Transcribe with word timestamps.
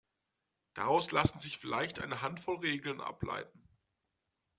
Daraus 0.73 1.11
lassen 1.11 1.37
sich 1.37 1.59
vielleicht 1.59 1.99
eine 2.01 2.23
Handvoll 2.23 2.57
Regeln 2.57 3.01
ableiten. 3.01 3.67